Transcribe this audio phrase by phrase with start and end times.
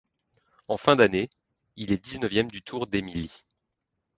[0.67, 1.29] En fin d'année,
[1.75, 3.45] il est dix-neuvième du Tour d'Émilie.